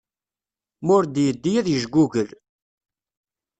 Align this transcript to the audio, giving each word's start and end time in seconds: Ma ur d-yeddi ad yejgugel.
Ma 0.85 0.91
ur 0.97 1.05
d-yeddi 1.07 1.51
ad 1.59 1.67
yejgugel. 1.69 2.29